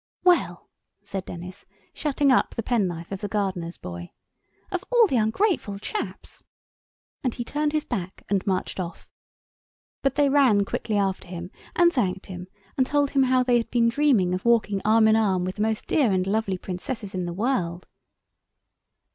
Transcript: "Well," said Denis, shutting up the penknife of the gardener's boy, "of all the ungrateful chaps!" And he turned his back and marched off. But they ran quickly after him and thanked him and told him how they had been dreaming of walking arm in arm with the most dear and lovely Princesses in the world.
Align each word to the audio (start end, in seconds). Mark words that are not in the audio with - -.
"Well," 0.23 0.67
said 1.03 1.25
Denis, 1.25 1.67
shutting 1.93 2.31
up 2.31 2.55
the 2.55 2.63
penknife 2.63 3.11
of 3.11 3.21
the 3.21 3.27
gardener's 3.27 3.77
boy, 3.77 4.09
"of 4.71 4.83
all 4.91 5.05
the 5.05 5.17
ungrateful 5.17 5.77
chaps!" 5.77 6.43
And 7.23 7.35
he 7.35 7.43
turned 7.43 7.71
his 7.71 7.85
back 7.85 8.23
and 8.27 8.41
marched 8.47 8.79
off. 8.79 9.07
But 10.01 10.15
they 10.15 10.27
ran 10.27 10.65
quickly 10.65 10.97
after 10.97 11.27
him 11.27 11.51
and 11.75 11.93
thanked 11.93 12.25
him 12.25 12.47
and 12.77 12.87
told 12.87 13.11
him 13.11 13.21
how 13.21 13.43
they 13.43 13.57
had 13.57 13.69
been 13.69 13.89
dreaming 13.89 14.33
of 14.33 14.43
walking 14.43 14.81
arm 14.83 15.07
in 15.07 15.15
arm 15.15 15.45
with 15.45 15.57
the 15.57 15.61
most 15.61 15.85
dear 15.85 16.11
and 16.11 16.25
lovely 16.25 16.57
Princesses 16.57 17.13
in 17.13 17.25
the 17.27 17.31
world. 17.33 17.85